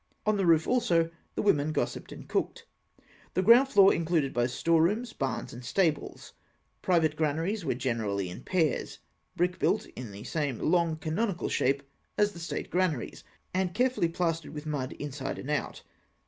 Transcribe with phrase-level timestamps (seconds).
[0.25, 2.65] On the roof also the women gossiped and cooked.
[3.35, 6.33] The ground floor included both store rooms, barns, and stables.
[6.81, 8.99] Private granaries were generally in pairs (see fig.
[9.01, 9.01] 11),
[9.51, 11.83] brick built in the same long conical shape
[12.17, 15.83] as the state granaries, and carefully plastered with mud inside and out.